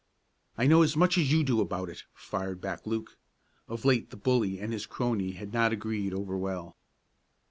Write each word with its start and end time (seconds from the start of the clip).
"I 0.57 0.65
know 0.65 0.81
as 0.81 0.97
much 0.97 1.15
as 1.19 1.31
you 1.31 1.43
do 1.43 1.61
about 1.61 1.87
it!" 1.87 2.05
fired 2.15 2.59
back 2.59 2.87
Luke. 2.87 3.19
Of 3.67 3.85
late 3.85 4.09
the 4.09 4.17
bully 4.17 4.59
and 4.59 4.73
his 4.73 4.87
crony 4.87 5.33
had 5.33 5.53
not 5.53 5.71
agreed 5.71 6.11
overwell. 6.11 6.75